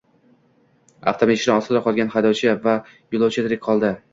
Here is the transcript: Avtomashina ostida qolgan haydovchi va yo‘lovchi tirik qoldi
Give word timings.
Avtomashina 1.11 1.57
ostida 1.63 1.81
qolgan 1.89 2.11
haydovchi 2.15 2.57
va 2.67 2.77
yo‘lovchi 3.17 3.49
tirik 3.49 3.67
qoldi 3.71 3.97